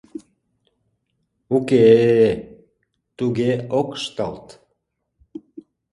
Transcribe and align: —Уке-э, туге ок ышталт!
—Уке-э, 1.55 2.29
туге 3.17 3.51
ок 3.79 3.89
ышталт! 3.97 4.47